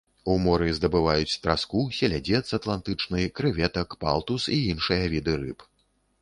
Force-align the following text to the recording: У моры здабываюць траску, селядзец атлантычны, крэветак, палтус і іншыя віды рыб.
У 0.31 0.35
моры 0.43 0.69
здабываюць 0.77 1.39
траску, 1.43 1.81
селядзец 1.97 2.41
атлантычны, 2.59 3.21
крэветак, 3.41 3.95
палтус 4.05 4.49
і 4.57 4.59
іншыя 4.75 5.05
віды 5.15 5.33
рыб. 5.45 5.59